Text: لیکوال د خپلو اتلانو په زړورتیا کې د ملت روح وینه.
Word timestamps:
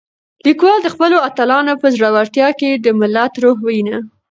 لیکوال 0.47 0.79
د 0.83 0.87
خپلو 0.93 1.17
اتلانو 1.27 1.73
په 1.81 1.87
زړورتیا 1.95 2.47
کې 2.59 2.69
د 2.75 2.87
ملت 2.99 3.33
روح 3.43 3.57
وینه. 3.67 3.97